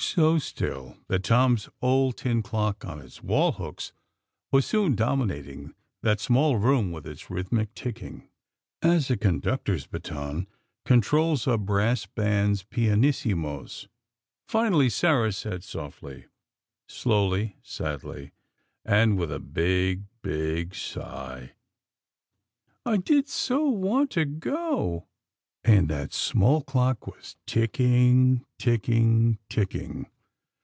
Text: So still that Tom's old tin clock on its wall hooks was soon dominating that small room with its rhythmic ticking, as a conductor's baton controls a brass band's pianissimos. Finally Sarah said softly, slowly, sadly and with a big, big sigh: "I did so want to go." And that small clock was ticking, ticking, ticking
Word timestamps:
So 0.00 0.38
still 0.38 0.98
that 1.08 1.24
Tom's 1.24 1.68
old 1.82 2.18
tin 2.18 2.40
clock 2.42 2.84
on 2.84 3.00
its 3.00 3.20
wall 3.20 3.52
hooks 3.52 3.92
was 4.52 4.64
soon 4.64 4.94
dominating 4.94 5.74
that 6.02 6.20
small 6.20 6.56
room 6.56 6.92
with 6.92 7.04
its 7.04 7.30
rhythmic 7.30 7.74
ticking, 7.74 8.28
as 8.80 9.10
a 9.10 9.16
conductor's 9.16 9.88
baton 9.88 10.46
controls 10.84 11.48
a 11.48 11.58
brass 11.58 12.06
band's 12.06 12.62
pianissimos. 12.62 13.88
Finally 14.46 14.90
Sarah 14.90 15.32
said 15.32 15.64
softly, 15.64 16.26
slowly, 16.86 17.56
sadly 17.64 18.30
and 18.84 19.18
with 19.18 19.32
a 19.32 19.40
big, 19.40 20.04
big 20.22 20.76
sigh: 20.76 21.54
"I 22.86 22.98
did 22.98 23.28
so 23.28 23.68
want 23.68 24.12
to 24.12 24.26
go." 24.26 25.06
And 25.66 25.88
that 25.88 26.12
small 26.12 26.60
clock 26.60 27.06
was 27.06 27.36
ticking, 27.46 28.44
ticking, 28.58 29.38
ticking 29.48 30.08